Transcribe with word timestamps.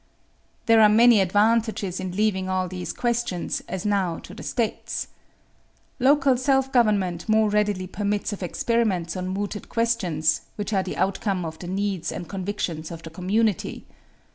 "There 0.65 0.81
are 0.81 0.89
many 0.89 1.19
advantages 1.21 1.99
in 1.99 2.13
leaving 2.15 2.49
all 2.49 2.67
these 2.67 2.91
questions, 2.91 3.61
as 3.69 3.85
now, 3.85 4.17
to 4.21 4.33
the 4.33 4.41
States. 4.41 5.09
Local 5.99 6.37
self 6.37 6.71
government 6.73 7.29
more 7.29 7.51
readily 7.51 7.85
permits 7.85 8.33
of 8.33 8.41
experiments 8.41 9.15
on 9.15 9.27
mooted 9.27 9.69
questions, 9.69 10.41
which 10.55 10.73
are 10.73 10.81
the 10.81 10.97
outcome 10.97 11.45
of 11.45 11.59
the 11.59 11.67
needs 11.67 12.11
and 12.11 12.27
convictions 12.27 12.89
of 12.89 13.03
the 13.03 13.11
community. 13.11 13.85